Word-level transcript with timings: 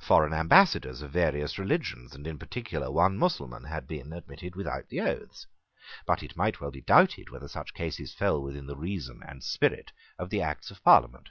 Foreign 0.00 0.32
ambassadors 0.32 1.02
of 1.02 1.12
various 1.12 1.56
religions, 1.56 2.16
and 2.16 2.26
in 2.26 2.36
particular 2.36 2.90
one 2.90 3.16
Mussulman, 3.16 3.62
had 3.62 3.86
been 3.86 4.12
admitted 4.12 4.56
without 4.56 4.88
the 4.88 5.00
oaths. 5.00 5.46
But 6.04 6.20
it 6.24 6.36
might 6.36 6.60
well 6.60 6.72
be 6.72 6.80
doubted 6.80 7.30
whether 7.30 7.46
such 7.46 7.72
cases 7.72 8.12
fell 8.12 8.42
within 8.42 8.66
the 8.66 8.74
reason 8.76 9.22
and 9.24 9.44
spirit 9.44 9.92
of 10.18 10.30
the 10.30 10.42
Acts 10.42 10.72
of 10.72 10.82
Parliament. 10.82 11.28